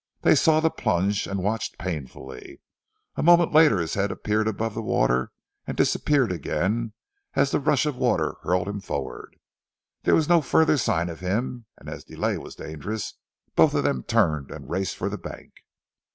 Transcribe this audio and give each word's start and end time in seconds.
They 0.21 0.33
saw 0.33 0.59
the 0.59 0.71
plunge, 0.71 1.27
and 1.27 1.43
watched 1.43 1.77
painfully. 1.77 2.59
A 3.15 3.21
moment 3.21 3.53
later 3.53 3.77
his 3.79 3.93
head 3.93 4.09
appeared 4.11 4.47
above 4.47 4.73
the 4.73 4.81
water, 4.81 5.31
and 5.67 5.77
disappeared 5.77 6.31
again, 6.31 6.93
as 7.35 7.51
the 7.51 7.59
rush 7.59 7.85
of 7.85 7.97
water 7.97 8.37
hurled 8.41 8.67
him 8.67 8.79
forward. 8.79 9.35
There 10.01 10.15
was 10.15 10.27
no 10.27 10.41
further 10.41 10.77
sign 10.77 11.07
of 11.11 11.19
him, 11.19 11.67
and 11.77 11.87
as 11.87 12.03
delay 12.03 12.39
was 12.39 12.55
dangerous 12.55 13.13
both 13.55 13.75
of 13.75 13.83
them 13.83 14.01
turned 14.01 14.49
and 14.49 14.67
raced 14.71 14.95
for 14.95 15.07
the 15.07 15.19
bank. 15.19 15.53